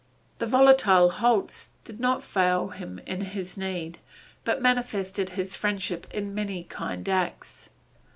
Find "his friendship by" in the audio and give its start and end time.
5.29-6.21